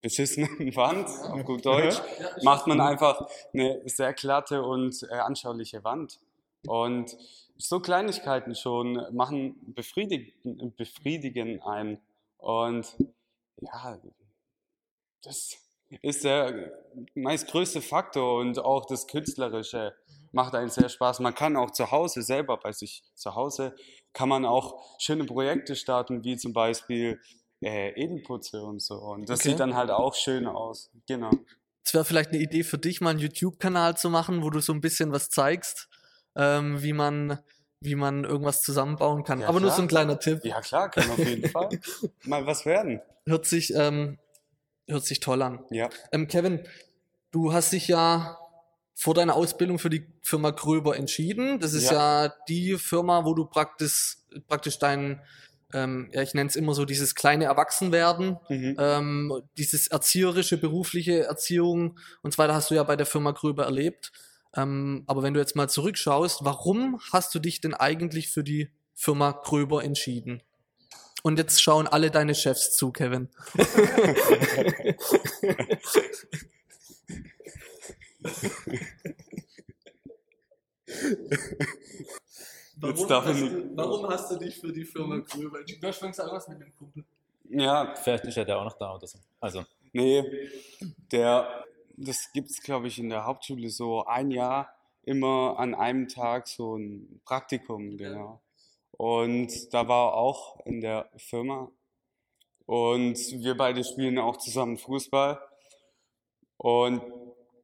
beschissenen 0.00 0.48
Wand, 0.76 1.08
auf 1.08 1.44
gut 1.44 1.64
Deutsch, 1.64 2.00
macht 2.42 2.66
man 2.66 2.80
einfach 2.80 3.28
eine 3.52 3.82
sehr 3.88 4.12
glatte 4.14 4.62
und 4.62 5.02
äh, 5.10 5.14
anschauliche 5.14 5.84
Wand. 5.84 6.20
Und 6.66 7.16
so 7.56 7.80
Kleinigkeiten 7.80 8.54
schon 8.54 9.04
machen 9.14 9.74
befriedigen, 9.74 10.74
befriedigen 10.76 11.62
einen. 11.62 12.00
Und 12.38 12.86
ja, 13.60 13.98
das 15.22 15.58
ist 16.02 16.24
der 16.24 16.72
meist 17.14 17.48
größte 17.48 17.80
Faktor 17.80 18.40
und 18.40 18.58
auch 18.58 18.86
das 18.86 19.06
Künstlerische 19.06 19.94
macht 20.32 20.54
einen 20.54 20.68
sehr 20.68 20.88
Spaß. 20.88 21.20
Man 21.20 21.34
kann 21.34 21.56
auch 21.56 21.70
zu 21.70 21.90
Hause 21.90 22.22
selber 22.22 22.58
bei 22.58 22.72
sich 22.72 23.02
zu 23.14 23.34
Hause 23.34 23.74
kann 24.12 24.28
man 24.28 24.44
auch 24.44 24.98
schöne 25.00 25.24
Projekte 25.24 25.76
starten, 25.76 26.24
wie 26.24 26.36
zum 26.36 26.52
Beispiel 26.52 27.20
äh, 27.62 27.90
Edelputze 27.90 28.62
und 28.62 28.82
so. 28.82 28.96
Und 28.96 29.28
das 29.28 29.40
Okay. 29.40 29.50
sieht 29.50 29.60
dann 29.60 29.74
halt 29.74 29.90
auch 29.90 30.14
schön 30.14 30.46
aus. 30.46 30.90
Genau. 31.06 31.30
Es 31.84 31.94
wäre 31.94 32.04
vielleicht 32.04 32.30
eine 32.30 32.38
Idee 32.40 32.64
für 32.64 32.78
dich, 32.78 33.00
mal 33.00 33.10
einen 33.10 33.18
YouTube-Kanal 33.20 33.96
zu 33.96 34.10
machen, 34.10 34.42
wo 34.42 34.50
du 34.50 34.60
so 34.60 34.72
ein 34.72 34.80
bisschen 34.80 35.12
was 35.12 35.30
zeigst, 35.30 35.88
ähm, 36.36 36.82
wie 36.82 36.92
man, 36.92 37.38
wie 37.80 37.94
man 37.94 38.24
irgendwas 38.24 38.60
zusammenbauen 38.60 39.24
kann. 39.24 39.40
Ja, 39.40 39.48
Aber 39.48 39.60
nur 39.60 39.68
klar. 39.68 39.76
so 39.76 39.82
ein 39.82 39.88
kleiner 39.88 40.18
Tipp. 40.18 40.40
Ja 40.44 40.60
klar, 40.60 40.90
kann 40.90 41.10
auf 41.10 41.18
jeden 41.18 41.48
Fall 41.50 41.68
mal 42.24 42.44
was 42.46 42.66
werden. 42.66 43.00
Hört 43.26 43.46
sich, 43.46 43.72
ähm, 43.74 44.18
hört 44.88 45.04
sich 45.04 45.20
toll 45.20 45.42
an. 45.42 45.64
Ja. 45.70 45.88
Ähm, 46.12 46.26
Kevin, 46.28 46.60
du 47.30 47.52
hast 47.52 47.72
dich 47.72 47.88
ja 47.88 48.38
vor 48.94 49.14
deiner 49.14 49.36
Ausbildung 49.36 49.78
für 49.78 49.90
die 49.90 50.06
Firma 50.22 50.50
Gröber 50.50 50.96
entschieden. 50.96 51.60
Das 51.60 51.72
ist 51.72 51.90
ja, 51.90 52.34
die 52.48 52.76
Firma, 52.78 53.24
wo 53.24 53.34
du 53.34 53.44
praktisch, 53.44 54.16
praktisch 54.48 54.78
dein, 54.80 55.22
ähm, 55.72 56.10
ja, 56.12 56.22
ich 56.22 56.34
nenne 56.34 56.48
es 56.48 56.56
immer 56.56 56.74
so, 56.74 56.84
dieses 56.84 57.14
kleine 57.14 57.44
Erwachsenwerden, 57.44 58.38
Mhm. 58.48 58.76
ähm, 58.78 59.42
dieses 59.56 59.86
erzieherische, 59.86 60.56
berufliche 60.58 61.24
Erziehung 61.24 61.98
und 62.22 62.32
so 62.32 62.38
weiter 62.38 62.54
hast 62.54 62.70
du 62.70 62.74
ja 62.74 62.82
bei 62.82 62.96
der 62.96 63.06
Firma 63.06 63.30
Gröber 63.30 63.64
erlebt. 63.66 64.10
Ähm, 64.56 65.04
aber 65.06 65.22
wenn 65.22 65.34
du 65.34 65.40
jetzt 65.40 65.54
mal 65.54 65.68
zurückschaust, 65.68 66.40
warum 66.42 66.98
hast 67.12 67.34
du 67.34 67.38
dich 67.38 67.60
denn 67.60 67.74
eigentlich 67.74 68.30
für 68.30 68.42
die 68.42 68.72
Firma 68.94 69.30
Gröber 69.44 69.84
entschieden? 69.84 70.42
Und 71.22 71.38
jetzt 71.38 71.62
schauen 71.62 71.86
alle 71.86 72.10
deine 72.10 72.34
Chefs 72.34 72.76
zu, 72.76 72.92
Kevin. 72.92 73.28
Jetzt 82.80 83.10
darf 83.10 83.26
ich 83.26 83.32
hast 83.32 83.42
du, 83.42 83.76
warum 83.76 84.08
hast 84.08 84.30
du 84.30 84.36
dich 84.36 84.56
für 84.58 84.72
die 84.72 84.84
Firma 84.84 85.18
Gröber 85.18 85.58
entschieden? 85.58 85.80
Du 85.80 85.88
hast 85.88 85.98
schon 85.98 86.08
gesagt, 86.08 86.30
was 86.32 86.48
mit 86.48 86.60
dem 86.60 86.74
Kumpel. 86.76 87.04
Ja, 87.50 87.94
Vielleicht 87.96 88.24
ist 88.24 88.36
er 88.36 88.44
der 88.44 88.58
auch 88.58 88.64
noch 88.64 88.78
da 88.78 88.94
oder 88.94 89.06
so. 89.06 89.18
Also, 89.40 89.64
Nee, 89.92 90.22
der, 91.12 91.64
das 91.96 92.30
gibt's 92.32 92.62
glaube 92.62 92.88
ich, 92.88 92.98
in 92.98 93.08
der 93.08 93.24
Hauptschule 93.24 93.70
so 93.70 94.04
ein 94.04 94.30
Jahr 94.30 94.74
immer 95.02 95.56
an 95.58 95.74
einem 95.74 96.08
Tag 96.08 96.48
so 96.48 96.76
ein 96.76 97.20
Praktikum, 97.24 97.96
genau. 97.96 98.40
Und 98.98 99.72
da 99.72 99.88
war 99.88 100.08
er 100.10 100.14
auch 100.16 100.58
in 100.66 100.80
der 100.80 101.08
Firma. 101.16 101.70
Und 102.66 103.16
wir 103.42 103.56
beide 103.56 103.82
spielen 103.84 104.18
auch 104.18 104.36
zusammen 104.36 104.76
Fußball. 104.76 105.40
Und 106.56 107.00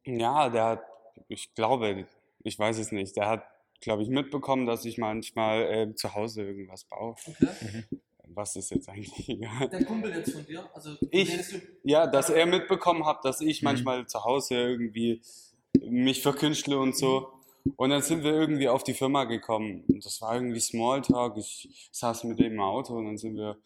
ja, 0.05 0.49
der 0.49 0.63
hat, 0.65 0.83
ich 1.27 1.53
glaube, 1.53 2.07
ich 2.43 2.57
weiß 2.57 2.77
es 2.79 2.91
nicht, 2.91 3.15
der 3.17 3.27
hat, 3.27 3.43
glaube 3.81 4.01
ich, 4.03 4.09
mitbekommen, 4.09 4.65
dass 4.65 4.85
ich 4.85 4.97
manchmal 4.97 5.61
äh, 5.63 5.93
zu 5.95 6.13
Hause 6.15 6.43
irgendwas 6.43 6.85
baue. 6.85 7.15
Okay. 7.27 7.83
Was 8.27 8.55
ist 8.55 8.71
jetzt 8.71 8.89
eigentlich 8.89 9.29
egal? 9.29 9.69
Der 9.71 9.85
Kumpel 9.85 10.11
jetzt 10.15 10.31
von 10.33 10.45
dir? 10.45 10.67
Also, 10.73 10.95
Ich- 11.11 11.53
Ja, 11.83 12.07
dass 12.07 12.29
er 12.31 12.45
mitbekommen 12.47 13.05
hat, 13.05 13.23
dass 13.25 13.41
ich 13.41 13.61
Mhm. 13.61 13.65
manchmal 13.65 14.07
zu 14.07 14.23
Hause 14.23 14.55
irgendwie 14.55 15.21
mich 15.81 16.21
verkünstle 16.23 16.79
und 16.79 16.95
so. 16.97 17.31
Und 17.75 17.89
dann 17.89 18.01
sind 18.01 18.23
wir 18.23 18.31
irgendwie 18.31 18.69
auf 18.69 18.83
die 18.83 18.93
Firma 18.93 19.23
gekommen. 19.23 19.83
Und 19.87 20.05
das 20.05 20.21
war 20.21 20.35
irgendwie 20.35 20.59
Smalltalk. 20.59 21.37
Ich 21.37 21.89
saß 21.91 22.23
mit 22.25 22.39
dem 22.39 22.53
im 22.53 22.61
Auto 22.61 22.95
und 22.95 23.05
dann 23.05 23.17
sind 23.17 23.35
wir 23.35 23.57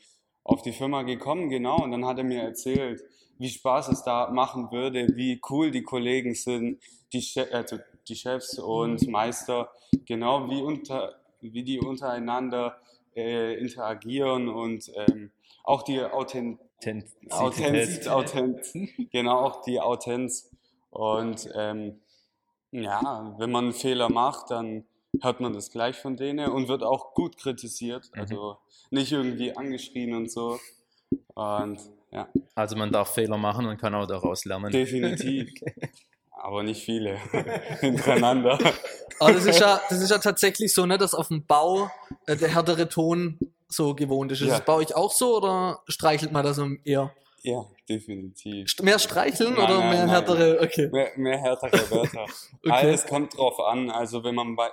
auf 0.44 0.62
die 0.62 0.72
Firma 0.72 1.04
gekommen, 1.04 1.50
genau. 1.50 1.84
Und 1.84 1.92
dann 1.92 2.06
hat 2.06 2.18
er 2.18 2.24
mir 2.24 2.42
erzählt, 2.42 3.04
wie 3.38 3.50
Spaß 3.50 3.90
es 3.90 4.04
da 4.04 4.30
machen 4.32 4.72
würde, 4.72 5.08
wie 5.16 5.40
cool 5.50 5.72
die 5.72 5.84
Kollegen 5.84 6.34
sind, 6.34 6.82
die, 7.14 7.22
che 7.22 7.52
also 7.52 7.78
die 8.08 8.16
Chefs 8.16 8.58
und 8.60 9.08
Meister, 9.08 9.72
genau 10.06 10.50
wie, 10.50 10.62
unter, 10.62 11.16
wie 11.42 11.64
die 11.64 11.80
untereinander 11.80 12.78
äh, 13.16 13.56
interagieren 13.60 14.50
und 14.50 14.92
ähm, 14.96 15.32
auch 15.64 15.84
die 15.84 16.02
Authent 16.02 16.60
Autenz, 17.30 18.08
Autenz, 18.08 18.74
genau, 19.12 19.40
auch 19.40 19.62
die 19.62 19.80
Autenz. 19.80 20.50
Und 20.92 21.50
ähm, 21.56 22.00
ja, 22.72 23.36
wenn 23.38 23.52
man 23.52 23.66
einen 23.66 23.74
Fehler 23.74 24.10
macht, 24.10 24.52
dann 24.52 24.86
hört 25.22 25.40
man 25.40 25.54
das 25.54 25.72
gleich 25.72 25.98
von 25.98 26.16
denen 26.18 26.50
und 26.50 26.68
wird 26.68 26.84
auch 26.84 27.14
gut 27.14 27.38
kritisiert. 27.38 28.10
Mhm. 28.14 28.22
Also 28.22 28.58
nicht 28.92 29.12
irgendwie 29.12 29.56
angeschrien 29.56 30.14
und 30.16 30.32
so. 30.32 30.60
Und 31.34 31.80
ja, 32.12 32.28
also 32.56 32.76
man 32.76 32.92
darf 32.92 33.14
Fehler 33.14 33.38
machen 33.38 33.66
und 33.68 33.78
kann 33.78 33.94
auch 33.96 34.08
daraus 34.08 34.46
lernen. 34.46 34.72
definitiv. 34.72 35.50
Aber 36.32 36.64
nicht 36.64 36.84
viele 36.86 37.18
hintereinander. 37.82 38.58
Aber 39.20 39.34
das 39.34 39.46
ist 39.46 39.60
ja, 39.60 39.82
das 39.90 40.00
ist 40.02 40.10
ja 40.10 40.20
tatsächlich 40.20 40.74
so, 40.74 40.86
ne, 40.86 40.98
dass 40.98 41.14
auf 41.14 41.28
dem 41.28 41.46
Bau 41.46 41.92
äh, 42.28 42.38
der 42.38 42.48
härtere 42.54 42.88
Ton 42.88 43.38
so 43.68 43.94
gewohnt 43.94 44.32
ist. 44.32 44.42
Ist 44.42 44.48
Ja. 44.48 44.56
das 44.58 44.66
bei 44.66 44.74
euch 44.74 44.96
auch 44.96 45.12
so 45.12 45.38
oder 45.38 45.82
streichelt 45.88 46.32
man 46.32 46.46
das 46.46 46.60
eher? 46.86 47.12
Ja, 47.42 47.66
definitiv. 47.88 48.68
Mehr 48.82 49.00
streicheln 49.00 49.54
Nein, 49.54 49.64
oder 49.64 49.80
nein, 49.80 49.90
mehr 49.90 50.00
nein. 50.00 50.10
härtere? 50.10 50.60
Okay. 50.62 50.90
Mehr, 50.92 51.12
mehr 51.18 51.38
härtere 51.38 51.72
Wörter. 51.92 52.24
Okay. 52.24 52.70
Alles 52.72 53.06
kommt 53.06 53.38
drauf 53.38 53.60
an. 53.60 53.90
Also 53.90 54.24
wenn 54.24 54.36
man 54.36 54.56
bei 54.56 54.70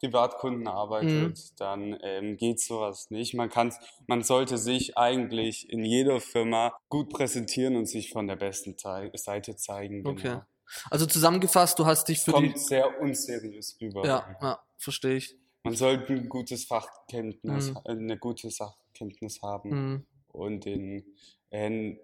Privatkunden 0.00 0.66
arbeitet, 0.66 1.10
Mhm. 1.10 1.34
dann 1.58 1.98
ähm, 2.02 2.36
geht 2.36 2.60
sowas 2.60 3.10
nicht. 3.10 3.34
Man 3.34 3.50
kann, 3.50 3.72
man 4.06 4.22
sollte 4.22 4.56
sich 4.58 4.96
eigentlich 4.96 5.68
in 5.70 5.84
jeder 5.84 6.20
Firma 6.20 6.72
gut 6.88 7.10
präsentieren 7.10 7.76
und 7.76 7.86
sich 7.86 8.10
von 8.10 8.26
der 8.26 8.36
besten 8.36 8.76
Seite 8.78 9.56
zeigen. 9.56 10.06
Okay. 10.06 10.22
Genau. 10.28 10.42
Also 10.90 11.04
zusammengefasst, 11.06 11.78
du 11.78 11.84
hast 11.84 12.08
dich 12.08 12.20
für 12.20 12.32
Kommt 12.32 12.54
die. 12.54 12.58
sehr 12.58 13.00
unseriös 13.00 13.76
rüber. 13.80 14.06
Ja, 14.06 14.36
ja, 14.40 14.58
verstehe 14.78 15.16
ich. 15.16 15.34
Man 15.64 15.74
sollte 15.74 16.12
ein 16.14 16.28
gutes 16.28 16.64
Fachkenntnis, 16.64 17.70
Mhm. 17.70 17.78
eine 17.84 18.18
gute 18.18 18.50
Sachkenntnis 18.50 19.42
haben 19.42 19.68
Mhm. 19.70 20.06
und 20.28 20.64
den 20.64 21.04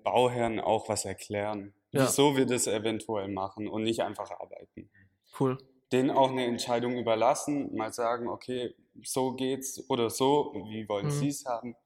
Bauherren 0.03 0.61
auch 0.61 0.89
was 0.89 1.05
erklären, 1.05 1.73
Ja. 1.93 2.03
wieso 2.05 2.37
wir 2.37 2.47
das 2.47 2.67
eventuell 2.67 3.29
machen 3.29 3.69
und 3.69 3.83
nicht 3.85 4.01
einfach 4.01 4.31
arbeiten. 4.31 4.91
Cool. 5.39 5.59
denen 5.93 6.11
auch 6.11 6.31
eine 6.33 6.45
Entscheidung 6.45 6.97
überlassen, 6.99 7.73
mal 7.77 7.93
sagen, 7.93 8.27
okay, 8.29 8.75
so 9.05 9.35
geht's 9.35 9.89
oder 9.89 10.11
so, 10.11 10.53
wie 10.69 10.89
wollen 10.89 11.07
Mhm. 11.07 11.11
Sie 11.11 11.29
es 11.29 11.45
haben? 11.45 11.77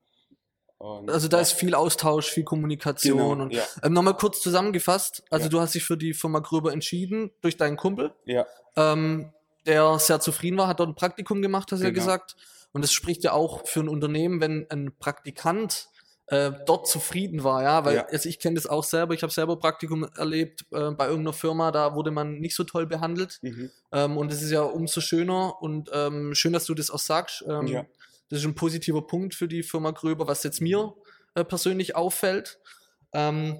Und, 0.78 1.10
Also 1.10 1.28
da 1.28 1.36
ja, 1.36 1.42
ist 1.42 1.52
viel 1.52 1.74
Austausch, 1.74 2.30
viel 2.30 2.44
Kommunikation. 2.44 3.18
genau, 3.18 3.32
Und, 3.32 3.52
ja, 3.52 3.62
ähm, 3.82 3.92
Nochmal 3.92 4.16
kurz 4.16 4.40
zusammengefasst. 4.40 5.22
Also 5.28 5.44
Ja. 5.44 5.50
du 5.50 5.60
hast 5.60 5.74
dich 5.74 5.84
für 5.84 5.98
die 5.98 6.14
Firma 6.14 6.38
Gröber 6.38 6.72
entschieden 6.72 7.30
durch 7.42 7.58
deinen 7.58 7.76
Kumpel, 7.76 8.14
ja, 8.24 8.46
ähm, 8.76 9.34
der 9.66 9.98
sehr 9.98 10.18
zufrieden 10.20 10.56
war, 10.56 10.66
hat 10.68 10.80
dort 10.80 10.88
ein 10.88 10.94
Praktikum 10.94 11.42
gemacht, 11.42 11.70
hast 11.70 11.80
du 11.80 11.84
ja 11.84 11.90
Genau. 11.90 12.02
gesagt. 12.02 12.36
Und 12.72 12.82
das 12.82 12.92
spricht 12.94 13.22
ja 13.24 13.32
auch 13.32 13.66
für 13.66 13.80
ein 13.80 13.88
Unternehmen, 13.90 14.40
wenn 14.40 14.66
ein 14.70 14.96
Praktikant 14.98 15.90
äh, 16.30 16.52
dort 16.66 16.86
zufrieden 16.88 17.42
war, 17.44 17.62
ja, 17.62 17.84
weil 17.84 17.96
Ja. 17.96 18.06
also 18.06 18.28
ich 18.28 18.38
kenne 18.38 18.54
das 18.54 18.66
auch 18.66 18.84
selber, 18.84 19.14
ich 19.14 19.22
habe 19.22 19.32
selber 19.32 19.58
Praktikum 19.58 20.04
erlebt 20.16 20.64
äh, 20.70 20.90
bei 20.92 21.06
irgendeiner 21.06 21.32
Firma, 21.32 21.70
da 21.72 21.94
wurde 21.94 22.10
man 22.12 22.38
nicht 22.38 22.54
so 22.54 22.64
toll 22.64 22.86
behandelt 22.86 23.38
Mhm. 23.42 23.70
ähm, 23.92 24.16
und 24.16 24.32
es 24.32 24.40
ist 24.42 24.50
ja 24.50 24.62
umso 24.62 25.00
schöner 25.00 25.60
und 25.60 25.90
ähm, 25.92 26.34
schön, 26.34 26.52
dass 26.52 26.66
du 26.66 26.74
das 26.74 26.90
auch 26.90 26.98
sagst. 27.00 27.44
Ähm, 27.48 27.66
Ja. 27.66 27.84
Das 28.28 28.38
ist 28.38 28.44
ein 28.44 28.54
positiver 28.54 29.04
Punkt 29.06 29.34
für 29.34 29.48
die 29.48 29.64
Firma 29.64 29.90
Gröber, 29.90 30.28
was 30.28 30.44
jetzt 30.44 30.60
mir 30.60 30.94
äh, 31.34 31.44
persönlich 31.44 31.96
auffällt. 31.96 32.60
Ähm, 33.12 33.58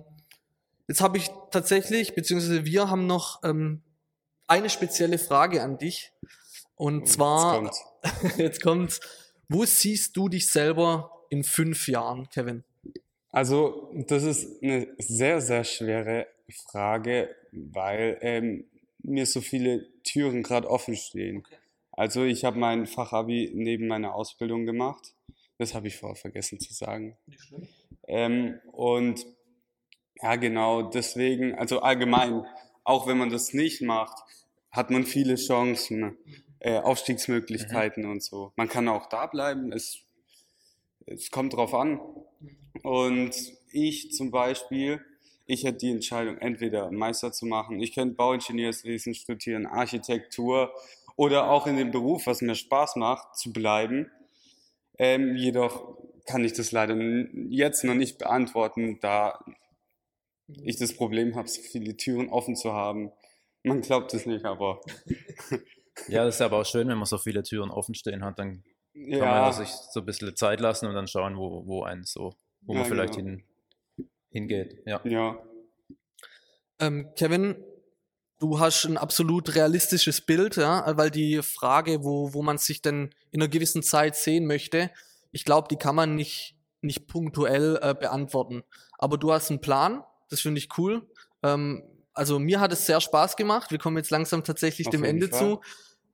jetzt 0.86 1.00
habe 1.00 1.18
ich 1.18 1.28
tatsächlich, 1.50 2.14
beziehungsweise 2.14 2.64
wir 2.64 2.88
haben 2.88 3.08
noch 3.08 3.42
ähm, 3.42 3.82
eine 4.46 4.70
spezielle 4.70 5.18
Frage 5.18 5.62
an 5.64 5.76
dich. 5.78 6.12
Und 6.76 7.08
zwar, 7.08 7.64
Jetzt 7.64 7.82
kommt's. 8.02 8.36
jetzt 8.38 8.62
kommt's, 8.62 9.00
wo 9.48 9.64
siehst 9.64 10.16
du 10.16 10.28
dich 10.28 10.48
selber 10.52 11.10
in 11.30 11.44
fünf 11.44 11.88
Jahren, 11.88 12.28
Kevin? 12.28 12.64
Also, 13.30 13.90
das 14.08 14.24
ist 14.24 14.62
eine 14.62 14.88
sehr, 14.98 15.40
sehr 15.40 15.64
schwere 15.64 16.26
Frage, 16.70 17.34
weil 17.52 18.18
ähm, 18.20 18.64
mir 19.02 19.24
so 19.24 19.40
viele 19.40 19.86
Türen 20.02 20.42
gerade 20.42 20.68
offen 20.68 20.96
stehen. 20.96 21.44
Also, 21.92 22.24
ich 22.24 22.44
habe 22.44 22.58
mein 22.58 22.86
Fachabi 22.86 23.50
neben 23.54 23.86
meiner 23.86 24.14
Ausbildung 24.14 24.66
gemacht. 24.66 25.14
Das 25.58 25.74
habe 25.74 25.88
ich 25.88 25.96
vorher 25.96 26.16
vergessen 26.16 26.58
zu 26.58 26.74
sagen. 26.74 27.16
Ähm, 28.08 28.58
und 28.72 29.24
ja, 30.22 30.36
genau, 30.36 30.82
deswegen, 30.82 31.54
also 31.54 31.80
allgemein, 31.80 32.44
auch 32.84 33.06
wenn 33.06 33.18
man 33.18 33.30
das 33.30 33.52
nicht 33.52 33.82
macht, 33.82 34.22
hat 34.70 34.90
man 34.90 35.04
viele 35.04 35.36
Chancen, 35.36 36.16
äh, 36.60 36.78
Aufstiegsmöglichkeiten 36.78 38.06
und 38.06 38.22
so. 38.22 38.52
Man 38.56 38.68
kann 38.68 38.88
auch 38.88 39.08
da 39.08 39.26
bleiben, 39.26 39.72
es, 39.72 40.02
es 41.06 41.30
kommt 41.30 41.54
drauf 41.54 41.74
an. 41.74 42.00
Und 42.82 43.34
ich 43.72 44.12
zum 44.12 44.30
Beispiel, 44.30 45.00
ich 45.46 45.64
hätte 45.64 45.78
die 45.78 45.90
Entscheidung, 45.90 46.38
entweder 46.38 46.90
Meister 46.90 47.32
zu 47.32 47.46
machen, 47.46 47.80
ich 47.80 47.94
könnte 47.94 48.14
Bauingenieurswesen 48.14 49.14
studieren, 49.14 49.66
Architektur 49.66 50.72
oder 51.16 51.50
auch 51.50 51.66
in 51.66 51.76
dem 51.76 51.90
Beruf, 51.90 52.26
was 52.26 52.40
mir 52.40 52.54
Spaß 52.54 52.96
macht, 52.96 53.36
zu 53.36 53.52
bleiben. 53.52 54.10
Ähm, 54.98 55.36
jedoch 55.36 55.96
kann 56.26 56.44
ich 56.44 56.52
das 56.52 56.72
leider 56.72 56.96
jetzt 57.48 57.84
noch 57.84 57.94
nicht 57.94 58.18
beantworten, 58.18 58.98
da 59.00 59.44
ich 60.62 60.76
das 60.76 60.94
Problem 60.94 61.34
habe, 61.36 61.48
so 61.48 61.60
viele 61.62 61.96
Türen 61.96 62.28
offen 62.28 62.56
zu 62.56 62.72
haben. 62.72 63.12
Man 63.62 63.82
glaubt 63.82 64.14
es 64.14 64.26
nicht, 64.26 64.44
aber 64.44 64.80
Ja, 66.08 66.24
das 66.24 66.36
ist 66.36 66.40
aber 66.40 66.58
auch 66.58 66.66
schön, 66.66 66.88
wenn 66.88 66.98
man 66.98 67.06
so 67.06 67.18
viele 67.18 67.42
Türen 67.42 67.70
offen 67.70 67.94
stehen 67.94 68.24
hat, 68.24 68.38
dann 68.38 68.64
kann 68.94 69.02
man 69.02 69.18
ja, 69.20 69.46
ja 69.46 69.52
sich 69.52 69.68
so 69.68 70.00
ein 70.00 70.06
bisschen 70.06 70.34
Zeit 70.36 70.60
lassen 70.60 70.86
und 70.86 70.94
dann 70.94 71.06
schauen, 71.06 71.36
wo, 71.36 71.66
wo 71.66 71.82
einen 71.82 72.04
so, 72.04 72.34
wo 72.62 72.74
man 72.74 72.82
Ja, 72.82 72.88
vielleicht 72.88 73.14
genau. 73.14 73.30
hin, 73.30 73.44
hingeht. 74.30 74.82
Ja. 74.86 75.00
ja, 75.04 75.38
Ähm, 76.78 77.08
Kevin, 77.16 77.56
du 78.38 78.58
hast 78.58 78.84
ein 78.84 78.96
absolut 78.96 79.54
realistisches 79.54 80.20
Bild, 80.20 80.56
ja, 80.56 80.96
weil 80.96 81.10
die 81.10 81.42
Frage, 81.42 82.02
wo, 82.04 82.32
wo 82.34 82.42
man 82.42 82.58
sich 82.58 82.82
denn 82.82 83.10
in 83.30 83.40
einer 83.42 83.48
gewissen 83.50 83.82
Zeit 83.82 84.16
sehen 84.16 84.46
möchte, 84.46 84.90
ich 85.32 85.44
glaube, 85.44 85.68
die 85.70 85.76
kann 85.76 85.94
man 85.94 86.14
nicht, 86.16 86.56
nicht 86.80 87.06
punktuell 87.06 87.78
äh, 87.82 87.94
beantworten. 87.94 88.64
Aber 88.98 89.18
du 89.18 89.32
hast 89.32 89.50
einen 89.50 89.60
Plan, 89.60 90.02
das 90.28 90.40
finde 90.40 90.58
ich 90.58 90.76
cool. 90.78 91.06
Ähm, 91.42 91.82
also 92.14 92.38
mir 92.38 92.60
hat 92.60 92.72
es 92.72 92.86
sehr 92.86 93.00
Spaß 93.00 93.36
gemacht. 93.36 93.70
Wir 93.70 93.78
kommen 93.78 93.96
jetzt 93.96 94.10
langsam 94.10 94.42
tatsächlich 94.42 94.88
Auf 94.88 94.92
dem 94.92 95.04
Ende 95.04 95.28
Fall. 95.28 95.38
zu. 95.38 95.60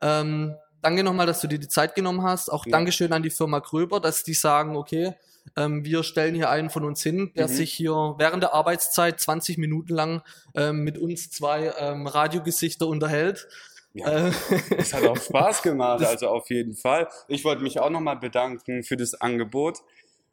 Ähm, 0.03 0.55
danke 0.83 1.03
nochmal, 1.03 1.27
dass 1.27 1.41
du 1.41 1.47
dir 1.49 1.59
die 1.59 1.69
Zeit 1.69 1.95
genommen 1.95 2.23
hast. 2.23 2.51
Auch 2.53 2.67
Ja. 2.67 2.73
Dankeschön 2.73 3.13
an 3.13 3.23
die 3.23 3.31
Firma 3.31 3.59
Gröber, 3.61 4.01
dass 4.01 4.23
die 4.23 4.35
sagen, 4.35 4.77
okay, 4.77 5.15
ähm, 5.57 5.85
wir 5.85 6.03
stellen 6.03 6.35
hier 6.35 6.51
einen 6.51 6.71
von 6.71 6.85
uns 6.85 7.03
hin, 7.03 7.33
der 7.37 7.47
Mhm. 7.49 7.53
sich 7.53 7.73
hier 7.73 8.15
während 8.19 8.43
der 8.43 8.53
Arbeitszeit 8.55 9.21
20 9.21 9.59
Minuten 9.59 9.95
lang 9.95 10.23
ähm, 10.55 10.83
mit 10.83 10.99
uns 10.99 11.31
zwei 11.31 11.73
ähm, 11.79 12.07
Radiogesichter 12.07 12.87
unterhält. 12.87 13.47
ja. 13.95 14.29
Äh, 14.29 14.33
Es 14.77 14.93
hat 14.93 15.05
auch 15.05 15.17
Spaß 15.17 15.63
gemacht, 15.63 16.05
also 16.05 16.29
auf 16.29 16.51
jeden 16.51 16.75
Fall. 16.75 17.09
Ich 17.29 17.45
wollte 17.45 17.63
mich 17.63 17.79
auch 17.79 17.91
nochmal 17.91 18.17
bedanken 18.19 18.83
für 18.83 18.97
das 18.97 19.15
Angebot. 19.15 19.79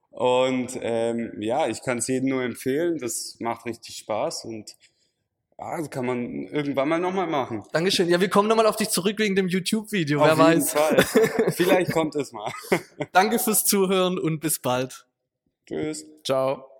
Und 0.10 0.78
ähm, 0.82 1.32
ja, 1.40 1.68
ich 1.68 1.82
kann 1.82 1.98
es 2.00 2.08
jedem 2.08 2.30
nur 2.30 2.44
empfehlen. 2.44 2.98
Das 3.00 3.38
macht 3.40 3.66
richtig 3.66 3.98
Spaß 3.98 4.46
und 4.46 4.76
ja, 5.60 5.78
das 5.78 5.90
kann 5.90 6.06
man 6.06 6.48
irgendwann 6.48 6.90
mal 6.90 7.00
nochmal 7.00 7.28
machen. 7.28 7.64
Dankeschön. 7.72 8.10
Ja, 8.10 8.20
wir 8.20 8.30
kommen 8.30 8.48
nochmal 8.48 8.66
auf 8.66 8.76
dich 8.76 8.90
zurück 8.90 9.20
wegen 9.20 9.36
dem 9.36 9.48
YouTube-Video. 9.48 10.20
Wer 10.20 10.30
jeden 10.30 10.40
weiß. 10.40 10.74
Fall. 10.74 11.04
Vielleicht 11.52 11.92
kommt 11.92 12.16
es 12.16 12.32
mal. 12.32 12.52
Danke 13.12 13.40
fürs 13.40 13.66
Zuhören 13.66 14.18
und 14.18 14.40
bis 14.40 14.60
bald. 14.60 15.08
Tschüss. 15.68 16.06
Ciao. 16.24 16.73